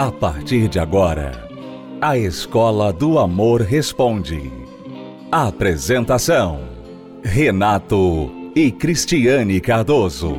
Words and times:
A 0.00 0.10
partir 0.10 0.66
de 0.66 0.78
agora, 0.78 1.46
a 2.00 2.16
Escola 2.16 2.90
do 2.90 3.18
Amor 3.18 3.60
Responde. 3.60 4.50
Apresentação: 5.30 6.70
Renato 7.22 8.32
e 8.56 8.72
Cristiane 8.72 9.60
Cardoso. 9.60 10.38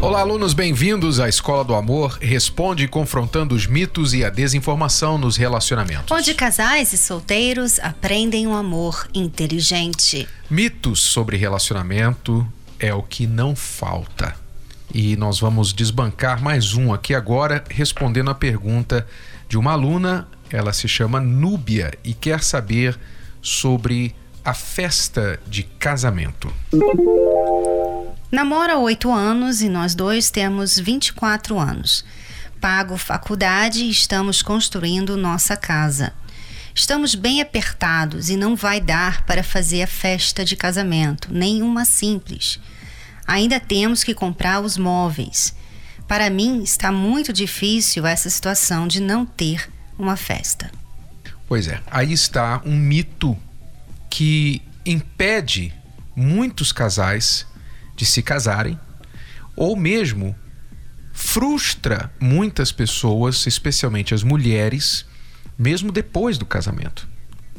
Olá, 0.00 0.20
alunos, 0.20 0.54
bem-vindos 0.54 1.20
à 1.20 1.28
Escola 1.28 1.62
do 1.62 1.74
Amor 1.74 2.16
Responde 2.18 2.88
confrontando 2.88 3.54
os 3.54 3.66
mitos 3.66 4.14
e 4.14 4.24
a 4.24 4.30
desinformação 4.30 5.18
nos 5.18 5.36
relacionamentos. 5.36 6.10
Onde 6.10 6.32
casais 6.32 6.94
e 6.94 6.96
solteiros 6.96 7.78
aprendem 7.80 8.46
um 8.46 8.54
amor 8.54 9.06
inteligente. 9.12 10.26
Mitos 10.48 11.02
sobre 11.02 11.36
relacionamento 11.36 12.50
é 12.78 12.94
o 12.94 13.02
que 13.02 13.26
não 13.26 13.54
falta. 13.54 14.45
E 14.98 15.14
nós 15.14 15.38
vamos 15.38 15.74
desbancar 15.74 16.42
mais 16.42 16.72
um 16.72 16.90
aqui 16.90 17.14
agora, 17.14 17.62
respondendo 17.68 18.30
a 18.30 18.34
pergunta 18.34 19.06
de 19.46 19.58
uma 19.58 19.72
aluna. 19.72 20.26
Ela 20.50 20.72
se 20.72 20.88
chama 20.88 21.20
Núbia 21.20 21.92
e 22.02 22.14
quer 22.14 22.42
saber 22.42 22.98
sobre 23.42 24.16
a 24.42 24.54
festa 24.54 25.38
de 25.46 25.64
casamento. 25.64 26.50
Namoro 28.32 28.72
há 28.72 28.78
oito 28.78 29.12
anos 29.12 29.60
e 29.60 29.68
nós 29.68 29.94
dois 29.94 30.30
temos 30.30 30.78
24 30.78 31.58
anos. 31.58 32.02
Pago 32.58 32.96
faculdade 32.96 33.84
e 33.84 33.90
estamos 33.90 34.40
construindo 34.40 35.14
nossa 35.14 35.58
casa. 35.58 36.14
Estamos 36.74 37.14
bem 37.14 37.42
apertados 37.42 38.30
e 38.30 38.36
não 38.36 38.56
vai 38.56 38.80
dar 38.80 39.26
para 39.26 39.42
fazer 39.42 39.82
a 39.82 39.86
festa 39.86 40.42
de 40.42 40.56
casamento, 40.56 41.28
nenhuma 41.30 41.84
simples. 41.84 42.58
Ainda 43.26 43.58
temos 43.58 44.04
que 44.04 44.14
comprar 44.14 44.60
os 44.60 44.76
móveis. 44.76 45.54
Para 46.06 46.30
mim 46.30 46.62
está 46.62 46.92
muito 46.92 47.32
difícil 47.32 48.06
essa 48.06 48.30
situação 48.30 48.86
de 48.86 49.00
não 49.00 49.26
ter 49.26 49.68
uma 49.98 50.16
festa. 50.16 50.70
Pois 51.48 51.66
é, 51.68 51.80
aí 51.90 52.12
está 52.12 52.60
um 52.64 52.76
mito 52.76 53.36
que 54.08 54.62
impede 54.84 55.74
muitos 56.14 56.72
casais 56.72 57.46
de 57.96 58.06
se 58.06 58.22
casarem 58.22 58.78
ou 59.56 59.76
mesmo 59.76 60.36
frustra 61.12 62.12
muitas 62.20 62.70
pessoas, 62.70 63.46
especialmente 63.46 64.14
as 64.14 64.22
mulheres, 64.22 65.06
mesmo 65.58 65.90
depois 65.90 66.36
do 66.36 66.44
casamento. 66.44 67.08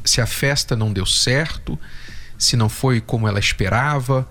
Se 0.04 0.20
a 0.20 0.26
festa 0.26 0.76
não 0.76 0.92
deu 0.92 1.04
certo, 1.04 1.78
se 2.38 2.56
não 2.56 2.68
foi 2.68 3.00
como 3.00 3.26
ela 3.26 3.40
esperava, 3.40 4.28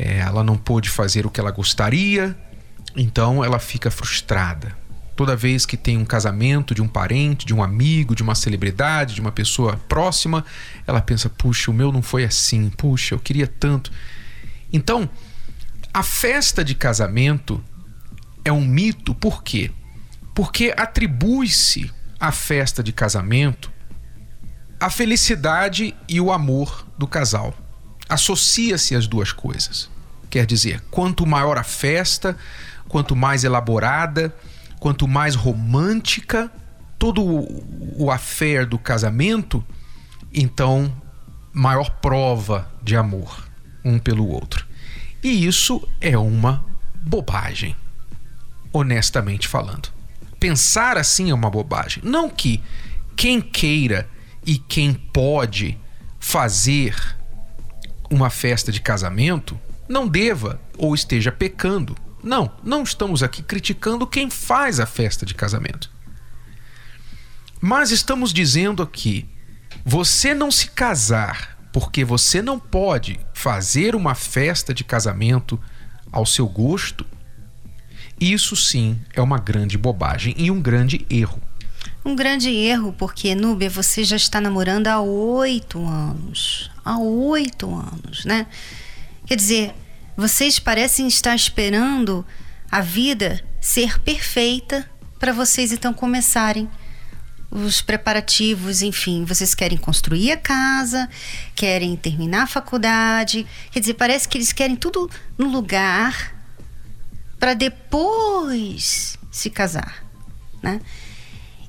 é, 0.00 0.20
ela 0.20 0.42
não 0.42 0.56
pôde 0.56 0.88
fazer 0.88 1.26
o 1.26 1.30
que 1.30 1.38
ela 1.38 1.50
gostaria, 1.50 2.34
então 2.96 3.44
ela 3.44 3.58
fica 3.58 3.90
frustrada. 3.90 4.74
Toda 5.14 5.36
vez 5.36 5.66
que 5.66 5.76
tem 5.76 5.98
um 5.98 6.06
casamento 6.06 6.74
de 6.74 6.80
um 6.80 6.88
parente, 6.88 7.44
de 7.44 7.52
um 7.52 7.62
amigo, 7.62 8.14
de 8.14 8.22
uma 8.22 8.34
celebridade, 8.34 9.14
de 9.14 9.20
uma 9.20 9.30
pessoa 9.30 9.76
próxima, 9.86 10.42
ela 10.86 11.02
pensa: 11.02 11.28
puxa, 11.28 11.70
o 11.70 11.74
meu 11.74 11.92
não 11.92 12.00
foi 12.00 12.24
assim, 12.24 12.70
puxa, 12.70 13.14
eu 13.14 13.18
queria 13.18 13.46
tanto. 13.46 13.92
Então, 14.72 15.06
a 15.92 16.02
festa 16.02 16.64
de 16.64 16.74
casamento 16.74 17.62
é 18.42 18.50
um 18.50 18.64
mito, 18.64 19.14
por 19.14 19.42
quê? 19.42 19.70
Porque 20.34 20.72
atribui-se 20.74 21.92
à 22.18 22.32
festa 22.32 22.82
de 22.82 22.92
casamento 22.92 23.70
a 24.80 24.88
felicidade 24.88 25.94
e 26.08 26.18
o 26.22 26.32
amor 26.32 26.86
do 26.96 27.06
casal. 27.06 27.54
Associa-se 28.10 28.94
as 28.94 29.06
duas 29.06 29.32
coisas. 29.32 29.88
Quer 30.28 30.46
dizer, 30.46 30.82
quanto 30.90 31.26
maior 31.26 31.56
a 31.56 31.64
festa, 31.64 32.36
quanto 32.88 33.16
mais 33.16 33.44
elaborada, 33.44 34.34
quanto 34.78 35.06
mais 35.08 35.34
romântica, 35.34 36.50
todo 36.98 37.22
o 37.96 38.10
affair 38.10 38.66
do 38.66 38.78
casamento, 38.78 39.64
então 40.32 40.92
maior 41.52 41.90
prova 42.00 42.70
de 42.82 42.96
amor 42.96 43.48
um 43.84 43.98
pelo 43.98 44.28
outro. 44.28 44.66
E 45.22 45.46
isso 45.46 45.86
é 46.00 46.16
uma 46.16 46.64
bobagem, 47.02 47.76
honestamente 48.72 49.48
falando. 49.48 49.88
Pensar 50.38 50.96
assim 50.96 51.30
é 51.30 51.34
uma 51.34 51.50
bobagem. 51.50 52.02
Não 52.04 52.28
que 52.28 52.62
quem 53.16 53.40
queira 53.40 54.08
e 54.46 54.56
quem 54.56 54.94
pode 54.94 55.78
fazer 56.18 57.18
uma 58.10 58.28
festa 58.28 58.72
de 58.72 58.80
casamento 58.80 59.58
não 59.88 60.06
deva 60.06 60.60
ou 60.76 60.94
esteja 60.94 61.30
pecando. 61.30 61.96
Não, 62.22 62.50
não 62.62 62.82
estamos 62.82 63.22
aqui 63.22 63.42
criticando 63.42 64.06
quem 64.06 64.28
faz 64.28 64.80
a 64.80 64.86
festa 64.86 65.24
de 65.24 65.34
casamento. 65.34 65.90
Mas 67.60 67.90
estamos 67.90 68.32
dizendo 68.32 68.82
aqui: 68.82 69.28
você 69.84 70.34
não 70.34 70.50
se 70.50 70.68
casar 70.70 71.58
porque 71.72 72.04
você 72.04 72.42
não 72.42 72.58
pode 72.58 73.20
fazer 73.32 73.94
uma 73.94 74.14
festa 74.14 74.74
de 74.74 74.82
casamento 74.82 75.60
ao 76.10 76.26
seu 76.26 76.48
gosto, 76.48 77.06
isso 78.20 78.56
sim 78.56 79.00
é 79.14 79.20
uma 79.22 79.38
grande 79.38 79.78
bobagem 79.78 80.34
e 80.36 80.50
um 80.50 80.60
grande 80.60 81.06
erro. 81.08 81.40
Um 82.04 82.16
grande 82.16 82.50
erro, 82.50 82.94
porque, 82.96 83.34
Núbia, 83.34 83.68
você 83.68 84.04
já 84.04 84.16
está 84.16 84.40
namorando 84.40 84.86
há 84.86 85.00
oito 85.00 85.84
anos. 85.86 86.70
Há 86.84 86.98
oito 86.98 87.74
anos, 87.74 88.24
né? 88.24 88.46
Quer 89.26 89.36
dizer, 89.36 89.74
vocês 90.16 90.58
parecem 90.58 91.06
estar 91.06 91.34
esperando 91.34 92.24
a 92.70 92.80
vida 92.80 93.44
ser 93.60 94.00
perfeita 94.00 94.88
para 95.18 95.32
vocês 95.32 95.70
então 95.72 95.92
começarem 95.92 96.68
os 97.50 97.82
preparativos, 97.82 98.80
enfim, 98.80 99.24
vocês 99.24 99.54
querem 99.54 99.76
construir 99.76 100.30
a 100.30 100.36
casa, 100.36 101.08
querem 101.54 101.96
terminar 101.96 102.44
a 102.44 102.46
faculdade. 102.46 103.46
Quer 103.72 103.80
dizer, 103.80 103.94
parece 103.94 104.28
que 104.28 104.38
eles 104.38 104.52
querem 104.52 104.76
tudo 104.76 105.10
no 105.36 105.48
lugar 105.48 106.34
para 107.38 107.54
depois 107.54 109.18
se 109.30 109.50
casar, 109.50 110.04
né? 110.62 110.80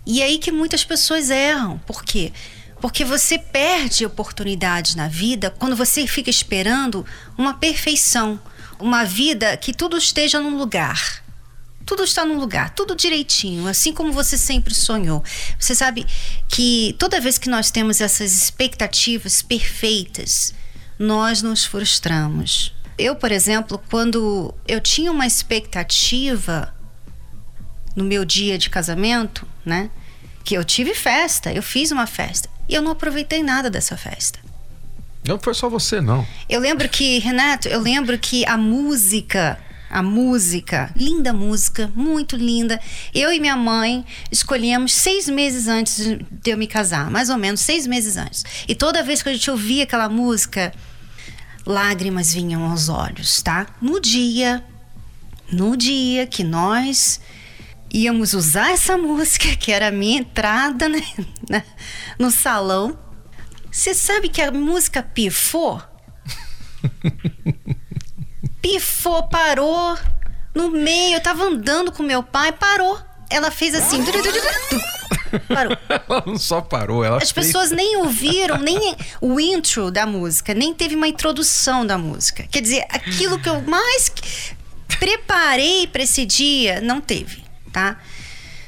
E 0.05 0.21
é 0.21 0.25
aí 0.25 0.37
que 0.37 0.51
muitas 0.51 0.83
pessoas 0.83 1.29
erram. 1.29 1.77
Por 1.79 2.03
quê? 2.03 2.31
Porque 2.79 3.05
você 3.05 3.37
perde 3.37 4.05
oportunidades 4.05 4.95
na 4.95 5.07
vida 5.07 5.53
quando 5.59 5.75
você 5.75 6.07
fica 6.07 6.29
esperando 6.29 7.05
uma 7.37 7.53
perfeição, 7.53 8.39
uma 8.79 9.03
vida 9.03 9.55
que 9.57 9.73
tudo 9.73 9.97
esteja 9.97 10.39
num 10.39 10.57
lugar 10.57 11.21
tudo 11.85 12.03
está 12.03 12.25
no 12.25 12.39
lugar, 12.39 12.69
tudo 12.69 12.95
direitinho, 12.95 13.67
assim 13.67 13.93
como 13.93 14.13
você 14.13 14.37
sempre 14.37 14.73
sonhou. 14.73 15.21
Você 15.59 15.75
sabe 15.75 16.05
que 16.47 16.95
toda 16.97 17.19
vez 17.19 17.37
que 17.37 17.49
nós 17.49 17.69
temos 17.69 17.99
essas 17.99 18.31
expectativas 18.31 19.41
perfeitas, 19.41 20.53
nós 20.97 21.41
nos 21.41 21.65
frustramos. 21.65 22.73
Eu, 22.97 23.15
por 23.15 23.29
exemplo, 23.29 23.81
quando 23.89 24.53
eu 24.65 24.79
tinha 24.79 25.11
uma 25.11 25.27
expectativa 25.27 26.73
no 27.95 28.03
meu 28.03 28.25
dia 28.25 28.57
de 28.57 28.69
casamento, 28.69 29.47
né? 29.65 29.89
Que 30.43 30.55
eu 30.55 30.63
tive 30.63 30.93
festa, 30.95 31.51
eu 31.51 31.61
fiz 31.61 31.91
uma 31.91 32.07
festa. 32.07 32.49
E 32.67 32.73
eu 32.73 32.81
não 32.81 32.91
aproveitei 32.91 33.43
nada 33.43 33.69
dessa 33.69 33.97
festa. 33.97 34.39
Não 35.27 35.39
foi 35.39 35.53
só 35.53 35.69
você, 35.69 36.01
não. 36.01 36.25
Eu 36.49 36.59
lembro 36.59 36.89
que, 36.89 37.19
Renato, 37.19 37.67
eu 37.67 37.79
lembro 37.79 38.17
que 38.17 38.45
a 38.45 38.57
música 38.57 39.59
a 39.91 40.01
música, 40.01 40.89
linda 40.95 41.33
música, 41.33 41.91
muito 41.93 42.37
linda. 42.37 42.79
Eu 43.13 43.31
e 43.33 43.39
minha 43.39 43.57
mãe 43.57 44.05
escolhemos 44.31 44.93
seis 44.93 45.27
meses 45.27 45.67
antes 45.67 46.17
de 46.31 46.51
eu 46.51 46.57
me 46.57 46.65
casar, 46.65 47.11
mais 47.11 47.29
ou 47.29 47.37
menos 47.37 47.59
seis 47.59 47.85
meses 47.85 48.15
antes. 48.15 48.45
E 48.67 48.73
toda 48.73 49.03
vez 49.03 49.21
que 49.21 49.27
a 49.27 49.33
gente 49.33 49.51
ouvia 49.51 49.83
aquela 49.83 50.07
música, 50.07 50.73
lágrimas 51.65 52.33
vinham 52.33 52.63
aos 52.63 52.87
olhos, 52.87 53.41
tá? 53.41 53.67
No 53.81 53.99
dia, 53.99 54.63
no 55.51 55.75
dia 55.75 56.25
que 56.25 56.43
nós 56.43 57.19
íamos 57.93 58.33
usar 58.33 58.71
essa 58.71 58.97
música, 58.97 59.55
que 59.55 59.71
era 59.71 59.87
a 59.87 59.91
minha 59.91 60.19
entrada 60.19 60.87
né, 60.89 61.63
no 62.17 62.31
salão, 62.31 62.97
você 63.71 63.93
sabe 63.93 64.27
que 64.29 64.41
a 64.41 64.51
música 64.51 65.01
pifou? 65.01 65.81
pifou, 68.61 69.27
parou 69.29 69.97
no 70.53 70.69
meio. 70.69 71.15
Eu 71.15 71.21
tava 71.21 71.43
andando 71.43 71.91
com 71.91 72.03
meu 72.03 72.21
pai, 72.21 72.51
parou. 72.51 72.99
Ela 73.29 73.49
fez 73.49 73.73
assim. 73.73 74.03
Parou. 75.47 75.77
Ela 75.87 76.23
não 76.25 76.37
só 76.37 76.59
parou, 76.59 77.05
ela 77.05 77.15
As 77.15 77.31
fez... 77.31 77.47
pessoas 77.47 77.71
nem 77.71 77.95
ouviram 77.95 78.57
nem 78.57 78.97
o 79.21 79.39
intro 79.39 79.89
da 79.89 80.05
música, 80.05 80.53
nem 80.53 80.73
teve 80.73 80.93
uma 80.93 81.07
introdução 81.07 81.85
da 81.85 81.97
música. 81.97 82.45
Quer 82.51 82.61
dizer, 82.61 82.85
aquilo 82.89 83.39
que 83.39 83.47
eu 83.47 83.61
mais 83.61 84.11
preparei 84.99 85.87
para 85.87 86.03
esse 86.03 86.25
dia, 86.25 86.81
não 86.81 86.99
teve, 86.99 87.41
tá? 87.71 87.99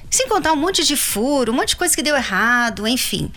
Sem 0.10 0.28
contar 0.28 0.54
um 0.54 0.58
monte 0.58 0.84
de 0.84 0.96
furo, 0.96 1.52
um 1.52 1.56
monte 1.56 1.70
de 1.70 1.76
coisa 1.76 1.96
que 1.96 2.04
deu 2.04 2.16
errado, 2.16 2.88
enfim. 2.88 3.32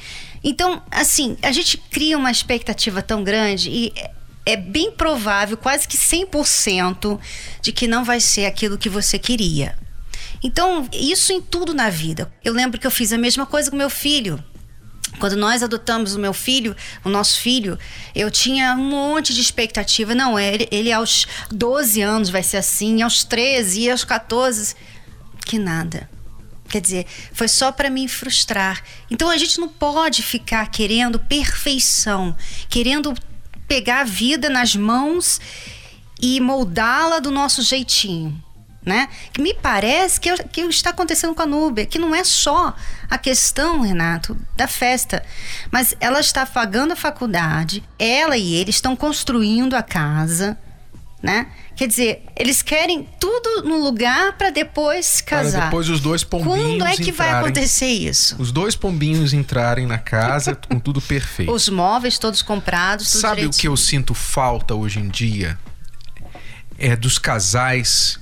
Então, 0.44 0.82
assim, 0.90 1.36
a 1.42 1.50
gente 1.50 1.78
cria 1.78 2.16
uma 2.16 2.30
expectativa 2.30 3.02
tão 3.02 3.24
grande 3.24 3.70
e 3.70 3.92
é 4.44 4.56
bem 4.56 4.92
provável, 4.92 5.56
quase 5.56 5.88
que 5.88 5.96
100%, 5.96 7.18
de 7.60 7.72
que 7.72 7.88
não 7.88 8.04
vai 8.04 8.20
ser 8.20 8.46
aquilo 8.46 8.78
que 8.78 8.88
você 8.88 9.18
queria. 9.18 9.76
Então, 10.42 10.88
isso 10.92 11.32
em 11.32 11.42
tudo 11.42 11.74
na 11.74 11.90
vida. 11.90 12.30
Eu 12.44 12.52
lembro 12.52 12.78
que 12.78 12.86
eu 12.86 12.90
fiz 12.90 13.12
a 13.12 13.18
mesma 13.18 13.44
coisa 13.44 13.70
com 13.70 13.76
meu 13.76 13.90
filho. 13.90 14.42
Quando 15.18 15.34
nós 15.34 15.62
adotamos 15.62 16.14
o 16.14 16.18
meu 16.18 16.32
filho, 16.32 16.76
o 17.04 17.08
nosso 17.08 17.40
filho, 17.40 17.78
eu 18.14 18.30
tinha 18.30 18.74
um 18.74 18.84
monte 18.84 19.34
de 19.34 19.40
expectativa. 19.40 20.14
Não, 20.14 20.38
ele, 20.38 20.68
ele 20.70 20.92
aos 20.92 21.26
12 21.50 22.02
anos 22.02 22.30
vai 22.30 22.42
ser 22.42 22.58
assim, 22.58 23.02
aos 23.02 23.24
13 23.24 23.80
e 23.80 23.90
aos 23.90 24.04
14. 24.04 24.76
Que 25.46 25.58
nada. 25.58 26.10
Quer 26.68 26.82
dizer, 26.82 27.06
foi 27.32 27.48
só 27.48 27.72
para 27.72 27.88
me 27.88 28.06
frustrar. 28.08 28.82
Então 29.10 29.30
a 29.30 29.38
gente 29.38 29.58
não 29.58 29.68
pode 29.68 30.22
ficar 30.22 30.68
querendo 30.70 31.18
perfeição, 31.18 32.36
querendo 32.68 33.14
pegar 33.66 34.00
a 34.00 34.04
vida 34.04 34.50
nas 34.50 34.76
mãos 34.76 35.40
e 36.20 36.38
moldá-la 36.40 37.20
do 37.20 37.30
nosso 37.30 37.62
jeitinho 37.62 38.44
né? 38.86 39.08
Me 39.36 39.52
parece 39.52 40.20
que, 40.20 40.32
que 40.44 40.60
está 40.60 40.90
acontecendo 40.90 41.34
com 41.34 41.42
a 41.42 41.46
Núbia, 41.46 41.84
que 41.84 41.98
não 41.98 42.14
é 42.14 42.22
só 42.22 42.72
a 43.10 43.18
questão, 43.18 43.80
Renato, 43.80 44.38
da 44.56 44.68
festa, 44.68 45.24
mas 45.72 45.96
ela 45.98 46.20
está 46.20 46.46
pagando 46.46 46.92
a 46.92 46.96
faculdade, 46.96 47.82
ela 47.98 48.36
e 48.36 48.54
ele 48.54 48.70
estão 48.70 48.94
construindo 48.94 49.74
a 49.74 49.82
casa, 49.82 50.56
né? 51.20 51.48
Quer 51.76 51.88
dizer, 51.88 52.24
eles 52.34 52.62
querem 52.62 53.06
tudo 53.20 53.62
no 53.68 53.76
lugar 53.76 54.32
para 54.38 54.48
depois 54.48 55.20
casar. 55.20 55.58
Para 55.58 55.64
depois 55.66 55.90
os 55.90 56.00
dois 56.00 56.24
pombinhos 56.24 56.58
Quando 56.58 56.86
é 56.86 56.96
que 56.96 57.10
entrarem, 57.10 57.12
vai 57.12 57.30
acontecer 57.42 57.86
isso? 57.86 58.34
Os 58.38 58.50
dois 58.50 58.74
pombinhos 58.74 59.34
entrarem 59.34 59.86
na 59.86 59.98
casa 59.98 60.54
com 60.68 60.80
tudo 60.80 61.02
perfeito. 61.02 61.52
Os 61.52 61.68
móveis 61.68 62.18
todos 62.18 62.40
comprados, 62.40 63.12
tudo 63.12 63.20
Sabe 63.20 63.36
direitinho. 63.42 63.58
o 63.58 63.60
que 63.60 63.68
eu 63.68 63.76
sinto 63.76 64.14
falta 64.14 64.74
hoje 64.74 65.00
em 65.00 65.08
dia? 65.08 65.58
É 66.78 66.96
dos 66.96 67.18
casais 67.18 68.18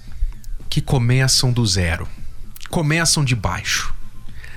que 0.69 0.81
começam 0.81 1.53
do 1.53 1.65
zero, 1.65 2.09
começam 2.71 3.25
de 3.25 3.37
baixo. 3.37 3.95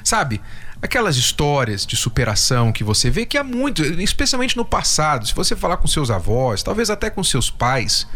Sabe? 0.03 0.41
Aquelas 0.81 1.17
histórias 1.17 1.85
de 1.85 1.95
superação 1.95 2.71
que 2.71 2.83
você 2.83 3.11
vê 3.11 3.27
que 3.27 3.37
há 3.37 3.43
muito, 3.43 3.83
especialmente 3.83 4.57
no 4.57 4.65
passado, 4.65 5.27
se 5.27 5.35
você 5.35 5.55
falar 5.55 5.77
com 5.77 5.87
seus 5.87 6.09
avós, 6.09 6.63
talvez 6.63 6.89
até 6.89 7.11
com 7.11 7.23
seus 7.23 7.51
pais, 7.51 8.07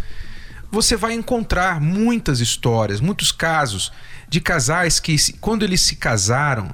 você 0.71 0.95
vai 0.95 1.13
encontrar 1.13 1.81
muitas 1.81 2.39
histórias, 2.39 3.01
muitos 3.01 3.31
casos 3.31 3.91
de 4.29 4.39
casais 4.39 4.99
que, 4.99 5.15
quando 5.33 5.63
eles 5.63 5.81
se 5.81 5.97
casaram, 5.97 6.73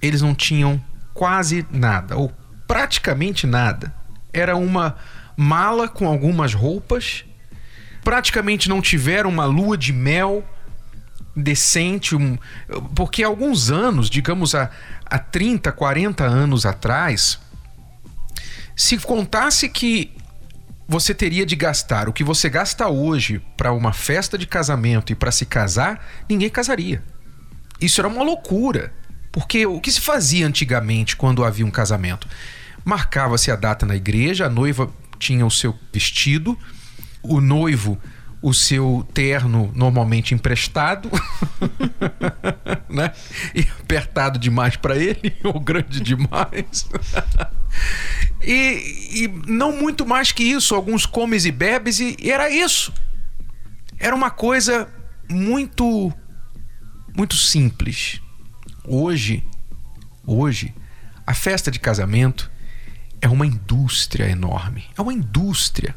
eles 0.00 0.22
não 0.22 0.34
tinham 0.34 0.82
quase 1.12 1.66
nada, 1.70 2.16
ou 2.16 2.32
praticamente 2.66 3.46
nada. 3.46 3.92
Era 4.32 4.56
uma 4.56 4.96
mala 5.36 5.88
com 5.88 6.06
algumas 6.06 6.54
roupas, 6.54 7.24
praticamente 8.02 8.68
não 8.68 8.80
tiveram 8.80 9.28
uma 9.28 9.44
lua 9.44 9.76
de 9.76 9.92
mel 9.92 10.44
decente, 11.34 12.14
um, 12.14 12.38
porque 12.94 13.24
alguns 13.24 13.70
anos, 13.70 14.08
digamos 14.08 14.54
há, 14.54 14.70
há 15.04 15.18
30, 15.18 15.72
40 15.72 16.24
anos 16.24 16.64
atrás, 16.64 17.40
se 18.76 18.98
contasse 18.98 19.68
que 19.68 20.12
você 20.92 21.14
teria 21.14 21.46
de 21.46 21.56
gastar 21.56 22.06
o 22.06 22.12
que 22.12 22.22
você 22.22 22.50
gasta 22.50 22.86
hoje 22.86 23.40
para 23.56 23.72
uma 23.72 23.94
festa 23.94 24.36
de 24.36 24.46
casamento 24.46 25.10
e 25.10 25.14
para 25.14 25.32
se 25.32 25.46
casar, 25.46 26.06
ninguém 26.28 26.50
casaria. 26.50 27.02
Isso 27.80 27.98
era 27.98 28.08
uma 28.08 28.22
loucura. 28.22 28.92
Porque 29.32 29.64
o 29.64 29.80
que 29.80 29.90
se 29.90 30.02
fazia 30.02 30.46
antigamente 30.46 31.16
quando 31.16 31.42
havia 31.42 31.64
um 31.64 31.70
casamento? 31.70 32.28
Marcava-se 32.84 33.50
a 33.50 33.56
data 33.56 33.86
na 33.86 33.96
igreja, 33.96 34.44
a 34.44 34.50
noiva 34.50 34.90
tinha 35.18 35.46
o 35.46 35.50
seu 35.50 35.74
vestido, 35.90 36.58
o 37.22 37.40
noivo 37.40 37.98
o 38.42 38.52
seu 38.52 39.06
terno 39.14 39.70
normalmente 39.74 40.34
emprestado, 40.34 41.08
né? 42.88 43.12
E 43.54 43.60
apertado 43.80 44.38
demais 44.38 44.76
para 44.76 44.96
ele, 44.96 45.34
ou 45.44 45.58
grande 45.60 46.00
demais. 46.00 46.88
e, 48.42 49.24
e, 49.24 49.28
não 49.46 49.72
muito 49.72 50.06
mais 50.06 50.32
que 50.32 50.42
isso, 50.42 50.74
alguns 50.74 51.06
comes 51.06 51.44
e 51.44 51.52
bebes, 51.52 52.00
e, 52.00 52.16
e 52.20 52.30
era 52.30 52.50
isso. 52.50 52.92
Era 53.98 54.14
uma 54.14 54.30
coisa 54.30 54.88
muito, 55.28 56.12
muito 57.16 57.36
simples. 57.36 58.20
Hoje, 58.84 59.44
hoje, 60.26 60.74
a 61.26 61.34
festa 61.34 61.70
de 61.70 61.78
casamento 61.78 62.50
é 63.20 63.28
uma 63.28 63.46
indústria 63.46 64.28
enorme. 64.28 64.84
É 64.98 65.00
uma 65.00 65.14
indústria 65.14 65.94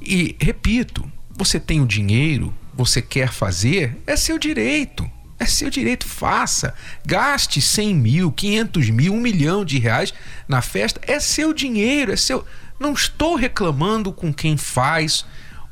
e, 0.00 0.36
repito, 0.40 1.10
você 1.30 1.58
tem 1.58 1.80
o 1.80 1.86
dinheiro, 1.86 2.54
você 2.74 3.02
quer 3.02 3.32
fazer, 3.32 4.00
é 4.06 4.16
seu 4.16 4.38
direito. 4.38 5.10
É 5.38 5.44
seu 5.44 5.68
direito, 5.68 6.06
faça. 6.06 6.74
Gaste 7.04 7.60
100 7.60 7.94
mil, 7.94 8.32
500 8.32 8.90
mil, 8.90 9.14
1 9.14 9.20
milhão 9.20 9.64
de 9.64 9.78
reais 9.78 10.14
na 10.48 10.62
festa. 10.62 11.00
É 11.06 11.20
seu 11.20 11.52
dinheiro, 11.52 12.12
é 12.12 12.16
seu. 12.16 12.44
Não 12.80 12.92
estou 12.92 13.36
reclamando 13.36 14.12
com 14.12 14.32
quem 14.32 14.56
faz 14.56 15.24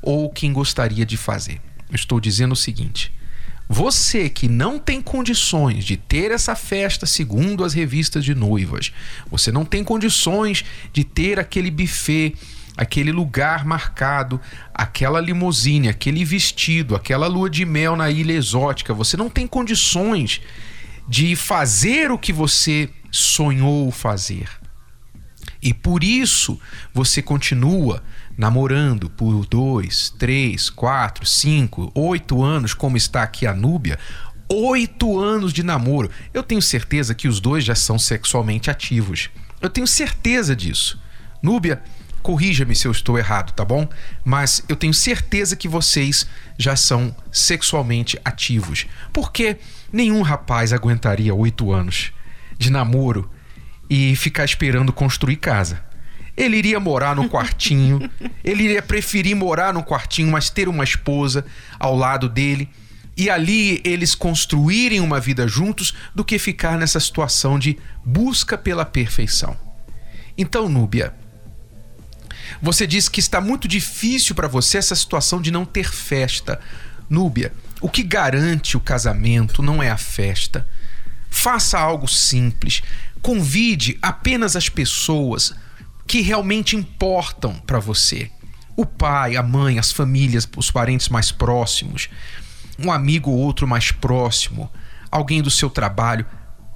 ou 0.03 0.31
quem 0.31 0.53
gostaria 0.53 1.07
de 1.07 1.17
fazer. 1.17 1.61
estou 1.91 2.21
dizendo 2.21 2.53
o 2.53 2.57
seguinte: 2.57 3.13
você 3.69 4.29
que 4.29 4.49
não 4.49 4.79
tem 4.79 5.01
condições 5.01 5.85
de 5.85 5.97
ter 5.97 6.31
essa 6.31 6.55
festa 6.55 7.07
segundo 7.07 7.65
as 7.65 7.73
revistas 7.73 8.25
de 8.25 8.35
noivas, 8.35 8.93
você 9.31 9.51
não 9.51 9.65
tem 9.65 9.83
condições 9.83 10.65
de 10.93 11.03
ter 11.03 11.41
aquele 11.41 11.71
buffet 11.71 12.37
aquele 12.76 13.12
lugar 13.12 13.65
marcado, 13.65 14.41
aquela 14.73 15.21
limusine, 15.21 15.88
aquele 15.88 16.25
vestido, 16.25 16.97
aquela 16.97 17.26
lua 17.26 17.49
de 17.49 17.65
mel 17.65 17.97
na 17.97 18.11
ilha 18.11 18.32
exótica. 18.32 18.93
Você 18.93 19.17
não 19.17 19.31
tem 19.31 19.47
condições 19.47 20.41
de 21.09 21.37
fazer 21.37 22.11
o 22.11 22.19
que 22.19 22.32
você 22.32 22.91
sonhou 23.11 23.91
fazer. 23.91 24.49
E 25.62 25.73
por 25.73 26.03
isso 26.05 26.61
você 26.93 27.23
continua 27.23 28.03
namorando 28.37 29.09
por 29.09 29.47
dois, 29.47 30.12
três, 30.19 30.69
quatro, 30.69 31.25
cinco, 31.25 31.91
oito 31.94 32.43
anos, 32.43 32.75
como 32.75 32.97
está 32.97 33.23
aqui 33.23 33.47
a 33.47 33.55
Núbia. 33.55 33.99
Oito 34.47 35.19
anos 35.19 35.53
de 35.53 35.62
namoro. 35.62 36.11
Eu 36.35 36.43
tenho 36.43 36.61
certeza 36.61 37.15
que 37.15 37.29
os 37.29 37.41
dois 37.41 37.65
já 37.65 37.75
são 37.75 37.99
sexualmente 37.99 38.70
ativos. 38.70 39.31
Eu 39.61 39.70
tenho 39.70 39.87
certeza 39.87 40.55
disso. 40.55 41.00
Núbia, 41.43 41.82
Corrija-me 42.25 42.75
se 42.75 42.89
eu 42.89 42.91
estou 42.91 43.19
errado, 43.19 43.53
tá 43.53 43.67
bom? 43.67 43.87
Mas 44.25 44.65
eu 44.67 44.75
tenho 44.75 44.95
certeza 44.95 45.55
que 45.55 45.69
vocês 45.69 46.27
já 46.57 46.75
são 46.75 47.15
sexualmente 47.31 48.19
ativos. 48.25 48.87
Porque 49.13 49.59
nenhum 49.93 50.23
rapaz 50.23 50.73
aguentaria 50.73 51.35
oito 51.35 51.71
anos 51.71 52.15
de 52.59 52.71
namoro 52.71 53.31
e 53.91 54.17
ficar 54.17 54.47
esperando 54.47 54.91
construir 54.91 55.37
casa. 55.37 55.85
Ele 56.35 56.57
iria 56.57 56.81
morar 56.81 57.15
no 57.15 57.29
quartinho, 57.29 58.11
ele 58.43 58.63
iria 58.63 58.81
preferir 58.81 59.37
morar 59.37 59.75
no 59.75 59.85
quartinho, 59.85 60.33
mas 60.33 60.49
ter 60.49 60.67
uma 60.67 60.83
esposa 60.83 61.45
ao 61.79 61.95
lado 61.95 62.27
dele 62.27 62.71
e 63.15 63.29
ali 63.29 63.83
eles 63.85 64.15
construírem 64.15 64.99
uma 64.99 65.21
vida 65.21 65.47
juntos 65.47 65.93
do 66.15 66.25
que 66.25 66.39
ficar 66.39 66.79
nessa 66.79 66.99
situação 66.99 67.59
de 67.59 67.79
busca 68.03 68.57
pela 68.57 68.87
perfeição. 68.87 69.55
Então, 70.39 70.71
Núbia, 70.71 71.15
você 72.60 72.86
diz 72.86 73.08
que 73.08 73.20
está 73.20 73.41
muito 73.41 73.67
difícil 73.69 74.34
para 74.34 74.48
você 74.48 74.79
essa 74.79 74.94
situação 74.94 75.41
de 75.41 75.51
não 75.51 75.65
ter 75.65 75.91
festa. 75.91 76.60
Núbia, 77.08 77.53
o 77.81 77.89
que 77.89 78.03
garante 78.03 78.77
o 78.77 78.81
casamento 78.81 79.63
não 79.63 79.82
é 79.82 79.91
a 79.91 79.96
festa. 79.96 80.67
Faça 81.31 81.79
algo 81.79 82.08
simples. 82.08 82.82
Convide 83.20 83.98
apenas 84.01 84.56
as 84.56 84.69
pessoas 84.69 85.55
que 86.06 86.20
realmente 86.20 86.77
importam 86.77 87.55
para 87.67 87.79
você. 87.79 88.31
O 88.77 88.84
pai, 88.84 89.36
a 89.36 89.43
mãe, 89.43 89.79
as 89.79 89.93
famílias, 89.93 90.48
os 90.56 90.70
parentes 90.70 91.08
mais 91.08 91.31
próximos, 91.31 92.08
um 92.79 92.91
amigo 92.91 93.31
ou 93.31 93.39
outro 93.39 93.67
mais 93.67 93.93
próximo, 93.93 94.70
alguém 95.10 95.41
do 95.43 95.51
seu 95.51 95.70
trabalho 95.70 96.27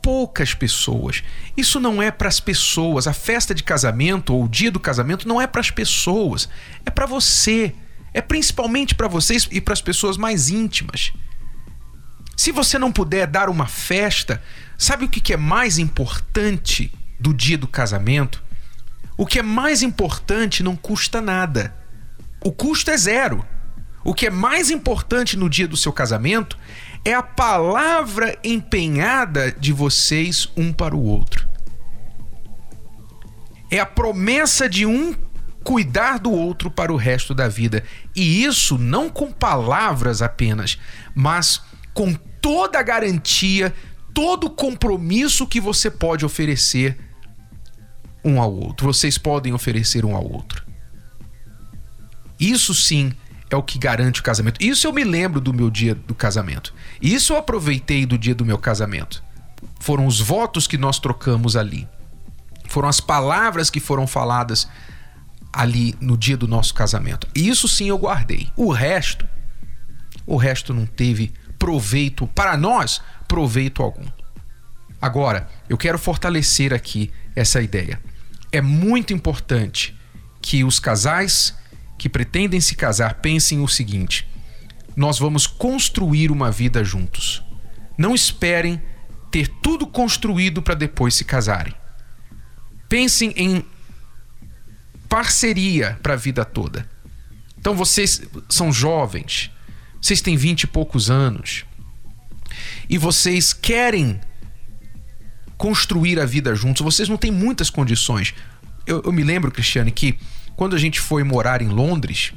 poucas 0.08 0.54
pessoas. 0.54 1.22
Isso 1.54 1.78
não 1.78 2.02
é 2.02 2.10
para 2.10 2.28
as 2.28 2.40
pessoas. 2.40 3.06
A 3.06 3.12
festa 3.12 3.54
de 3.54 3.62
casamento 3.62 4.32
ou 4.34 4.44
o 4.44 4.48
dia 4.48 4.70
do 4.70 4.80
casamento 4.80 5.28
não 5.28 5.38
é 5.38 5.46
para 5.46 5.60
as 5.60 5.70
pessoas. 5.70 6.48
É 6.86 6.88
para 6.88 7.04
você. 7.04 7.74
É 8.14 8.22
principalmente 8.22 8.94
para 8.94 9.06
vocês 9.06 9.46
e 9.50 9.60
para 9.60 9.74
as 9.74 9.82
pessoas 9.82 10.16
mais 10.16 10.48
íntimas. 10.48 11.12
Se 12.34 12.50
você 12.50 12.78
não 12.78 12.90
puder 12.90 13.26
dar 13.26 13.50
uma 13.50 13.66
festa, 13.66 14.42
sabe 14.78 15.04
o 15.04 15.10
que 15.10 15.34
é 15.34 15.36
mais 15.36 15.78
importante 15.78 16.90
do 17.20 17.34
dia 17.34 17.58
do 17.58 17.68
casamento? 17.68 18.42
O 19.14 19.26
que 19.26 19.40
é 19.40 19.42
mais 19.42 19.82
importante 19.82 20.62
não 20.62 20.74
custa 20.74 21.20
nada. 21.20 21.76
O 22.42 22.50
custo 22.50 22.90
é 22.90 22.96
zero. 22.96 23.44
O 24.02 24.14
que 24.14 24.26
é 24.26 24.30
mais 24.30 24.70
importante 24.70 25.36
no 25.36 25.50
dia 25.50 25.68
do 25.68 25.76
seu 25.76 25.92
casamento 25.92 26.56
é 27.05 27.14
a 27.14 27.23
palavra 27.23 28.38
empenhada 28.43 29.52
de 29.52 29.73
vocês 29.73 30.49
um 30.57 30.73
para 30.73 30.97
o 30.97 31.02
outro. 31.02 31.49
É 33.71 33.78
a 33.78 33.87
promessa 33.87 34.69
de 34.69 34.87
um 34.87 35.14
cuidar 35.62 36.19
do 36.19 36.31
outro 36.31 36.71
para 36.71 36.93
o 36.93 36.97
resto 36.97 37.35
da 37.35 37.49
vida. 37.49 37.85
E 38.17 38.45
isso 38.45 38.78
não 38.78 39.11
com 39.11 39.31
palavras 39.31 40.23
apenas, 40.23 40.78
mas 41.14 41.61
com 41.93 42.14
toda 42.14 42.78
a 42.78 42.83
garantia, 42.83 43.75
todo 44.14 44.45
o 44.45 44.50
compromisso 44.50 45.47
que 45.47 45.61
você 45.61 45.90
pode 45.90 46.25
oferecer 46.25 46.99
um 48.25 48.40
ao 48.40 48.52
outro. 48.52 48.87
Vocês 48.87 49.19
podem 49.19 49.52
oferecer 49.52 50.05
um 50.05 50.17
ao 50.17 50.26
outro. 50.31 50.64
Isso 52.38 52.75
sim 52.75 53.12
é 53.50 53.57
o 53.57 53.62
que 53.62 53.78
garante 53.78 54.21
o 54.21 54.23
casamento. 54.23 54.62
Isso 54.62 54.87
eu 54.87 54.93
me 54.93 55.05
lembro 55.05 55.40
do 55.40 55.55
meu 55.55 55.71
dia 55.71 55.95
do 55.95 56.14
casamento. 56.14 56.75
Isso 57.00 57.33
eu 57.33 57.38
aproveitei 57.38 58.05
do 58.05 58.19
dia 58.19 58.35
do 58.35 58.45
meu 58.45 58.59
casamento. 58.59 59.23
Foram 59.81 60.07
os 60.07 60.21
votos 60.21 60.67
que 60.67 60.76
nós 60.76 60.99
trocamos 60.99 61.57
ali. 61.57 61.88
Foram 62.69 62.88
as 62.88 63.00
palavras 63.00 63.71
que 63.71 63.81
foram 63.81 64.07
faladas 64.07 64.69
ali 65.52 65.95
no 66.00 66.17
dia 66.17 66.37
do 66.37 66.47
nosso 66.47 66.75
casamento. 66.75 67.26
Isso 67.35 67.67
sim 67.67 67.88
eu 67.88 67.99
guardei. 67.99 68.50
O 68.55 68.71
resto, 68.71 69.26
o 70.26 70.37
resto 70.37 70.75
não 70.75 70.85
teve 70.85 71.33
proveito 71.59 72.26
para 72.26 72.57
nós, 72.57 73.00
proveito 73.26 73.83
algum. 73.83 74.07
Agora, 75.00 75.49
eu 75.69 75.78
quero 75.78 75.99
fortalecer 75.99 76.75
aqui 76.75 77.11
essa 77.35 77.62
ideia. 77.62 78.00
É 78.52 78.61
muito 78.61 79.12
importante 79.12 79.97
que 80.40 80.64
os 80.64 80.78
casais 80.78 81.55
que 81.99 82.09
pretendem 82.09 82.61
se 82.61 82.76
casar 82.76 83.14
pensem 83.14 83.61
o 83.61 83.69
seguinte: 83.69 84.26
nós 84.97 85.19
vamos 85.19 85.47
construir 85.47 86.31
uma 86.31 86.50
vida 86.50 86.83
juntos. 86.85 87.43
Não 87.99 88.14
esperem 88.14 88.81
ter 89.31 89.49
tudo 89.61 89.87
construído 89.87 90.62
para 90.62 90.75
depois 90.75 91.14
se 91.14 91.25
casarem. 91.25 91.75
Pensem 92.88 93.35
em 93.37 93.64
parceria 95.09 95.99
para 96.02 96.14
a 96.14 96.17
vida 96.17 96.45
toda. 96.45 96.88
Então 97.59 97.75
vocês 97.75 98.23
são 98.49 98.73
jovens, 98.73 99.50
vocês 100.00 100.21
têm 100.21 100.37
vinte 100.37 100.62
e 100.62 100.67
poucos 100.67 101.11
anos 101.11 101.64
e 102.88 102.97
vocês 102.97 103.52
querem 103.52 104.21
construir 105.57 106.21
a 106.21 106.25
vida 106.25 106.55
juntos, 106.55 106.83
vocês 106.83 107.09
não 107.09 107.17
têm 107.17 107.33
muitas 107.33 107.69
condições. 107.69 108.33
Eu, 108.87 109.02
eu 109.05 109.12
me 109.12 109.25
lembro, 109.25 109.50
Cristiane, 109.50 109.90
que 109.90 110.17
quando 110.58 110.74
a 110.74 110.78
gente 110.78 110.98
foi 110.98 111.22
morar 111.22 111.62
em 111.62 111.68
Londres, 111.68 112.32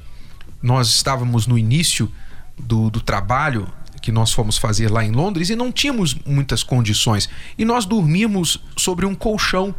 nós 0.62 0.90
estávamos 0.90 1.48
no 1.48 1.58
início 1.58 2.08
do, 2.56 2.88
do 2.92 3.02
trabalho 3.02 3.68
que 4.00 4.12
nós 4.12 4.32
fomos 4.32 4.60
fazer 4.60 4.92
lá 4.92 5.04
em 5.04 5.10
Londres 5.10 5.50
e 5.50 5.56
não 5.56 5.72
tínhamos 5.72 6.14
muitas 6.24 6.62
condições. 6.62 7.28
E 7.58 7.66
nós 7.66 7.84
dormimos 7.84 8.64
sobre 8.78 9.08
um 9.08 9.16
colchão 9.16 9.74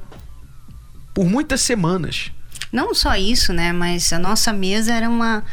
por 1.15 1.25
muitas 1.25 1.61
semanas. 1.61 2.33
Não 2.73 2.93
só 2.97 3.15
isso, 3.15 3.53
né? 3.53 3.73
Mas 3.73 4.13
a 4.13 4.19
nossa 4.19 4.53
mesa 4.53 4.93
era 4.93 5.09
uma, 5.09 5.45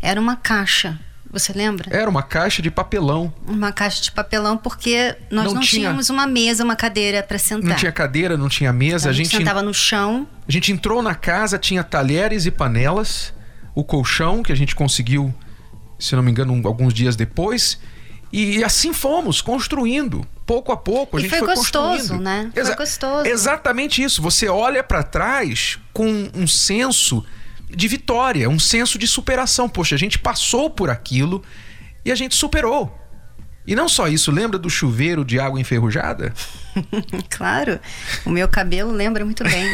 era 0.00 0.20
uma 0.20 0.34
caixa. 0.34 0.98
Você 1.32 1.50
lembra? 1.54 1.88
Era 1.90 2.10
uma 2.10 2.22
caixa 2.22 2.60
de 2.60 2.70
papelão. 2.70 3.32
Uma 3.46 3.72
caixa 3.72 4.02
de 4.02 4.12
papelão, 4.12 4.58
porque 4.58 5.16
nós 5.30 5.46
não, 5.46 5.54
não 5.54 5.60
tinha, 5.62 5.84
tínhamos 5.84 6.10
uma 6.10 6.26
mesa, 6.26 6.62
uma 6.62 6.76
cadeira 6.76 7.22
para 7.22 7.38
sentar. 7.38 7.70
Não 7.70 7.76
tinha 7.76 7.90
cadeira, 7.90 8.36
não 8.36 8.50
tinha 8.50 8.70
mesa. 8.70 9.04
Então, 9.04 9.10
a, 9.10 9.12
gente 9.14 9.28
a 9.28 9.30
gente 9.30 9.38
sentava 9.38 9.62
no 9.62 9.72
chão. 9.72 10.28
A 10.46 10.52
gente 10.52 10.70
entrou 10.70 11.02
na 11.02 11.14
casa, 11.14 11.58
tinha 11.58 11.82
talheres 11.82 12.44
e 12.44 12.50
panelas, 12.50 13.32
o 13.74 13.82
colchão 13.82 14.42
que 14.42 14.52
a 14.52 14.54
gente 14.54 14.76
conseguiu, 14.76 15.34
se 15.98 16.14
não 16.14 16.22
me 16.22 16.30
engano, 16.30 16.60
alguns 16.66 16.92
dias 16.92 17.16
depois. 17.16 17.78
E 18.30 18.62
assim 18.62 18.92
fomos 18.92 19.40
construindo, 19.40 20.26
pouco 20.44 20.70
a 20.70 20.76
pouco. 20.76 21.16
A 21.16 21.20
e 21.20 21.22
gente 21.22 21.30
foi, 21.30 21.38
foi 21.40 21.54
gostoso, 21.54 22.18
né? 22.18 22.50
Foi 22.52 22.62
Exa 22.62 22.74
gostoso. 22.74 23.26
Exatamente 23.26 24.02
isso. 24.02 24.20
Você 24.20 24.48
olha 24.48 24.82
para 24.82 25.02
trás 25.02 25.78
com 25.94 26.30
um 26.34 26.46
senso 26.46 27.24
de 27.74 27.88
vitória, 27.88 28.48
um 28.48 28.58
senso 28.58 28.98
de 28.98 29.06
superação. 29.06 29.68
Poxa, 29.68 29.94
a 29.94 29.98
gente 29.98 30.18
passou 30.18 30.70
por 30.70 30.90
aquilo 30.90 31.42
e 32.04 32.12
a 32.12 32.14
gente 32.14 32.34
superou. 32.34 32.98
E 33.64 33.76
não 33.76 33.88
só 33.88 34.08
isso, 34.08 34.32
lembra 34.32 34.58
do 34.58 34.68
chuveiro 34.68 35.24
de 35.24 35.38
água 35.38 35.60
enferrujada? 35.60 36.34
claro, 37.30 37.78
o 38.26 38.30
meu 38.30 38.48
cabelo 38.48 38.90
lembra 38.90 39.24
muito 39.24 39.44
bem. 39.44 39.68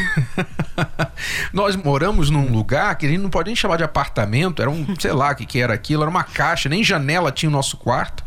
Nós 1.54 1.74
moramos 1.74 2.28
num 2.28 2.52
lugar 2.52 2.96
que 2.96 3.06
a 3.06 3.08
gente 3.08 3.20
não 3.20 3.30
pode 3.30 3.46
nem 3.46 3.56
chamar 3.56 3.78
de 3.78 3.84
apartamento, 3.84 4.60
era 4.60 4.70
um, 4.70 4.94
sei 4.98 5.12
lá 5.12 5.32
o 5.32 5.36
que, 5.36 5.46
que 5.46 5.58
era 5.58 5.72
aquilo, 5.72 6.02
era 6.02 6.10
uma 6.10 6.22
caixa, 6.22 6.68
nem 6.68 6.84
janela 6.84 7.32
tinha 7.32 7.48
o 7.48 7.52
nosso 7.52 7.78
quarto. 7.78 8.22